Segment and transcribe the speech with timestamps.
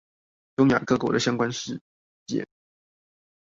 [0.57, 1.79] 東亞各國的相關事
[2.25, 2.47] 件